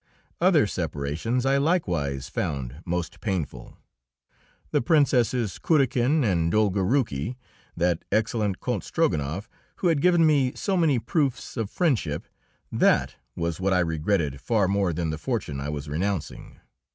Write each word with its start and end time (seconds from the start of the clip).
Other 0.39 0.65
separations 0.65 1.45
I 1.45 1.57
likewise 1.57 2.27
found 2.27 2.77
most 2.87 3.19
painful. 3.19 3.77
The 4.71 4.81
Princesses 4.81 5.59
Kurakin 5.59 6.23
and 6.23 6.51
Dolgoruki, 6.51 7.37
that 7.77 8.03
excellent 8.11 8.59
Count 8.59 8.81
Strogonoff, 8.83 9.47
who 9.75 9.89
had 9.89 10.01
given 10.01 10.25
me 10.25 10.53
so 10.55 10.75
many 10.75 10.97
proofs 10.97 11.55
of 11.55 11.69
friendship 11.69 12.25
that 12.71 13.17
was 13.35 13.59
what 13.59 13.73
I 13.73 13.79
regretted 13.81 14.41
far 14.41 14.67
more 14.67 14.91
than 14.91 15.11
the 15.11 15.19
fortune 15.19 15.59
I 15.61 15.69
was 15.69 15.87
renouncing. 15.87 16.59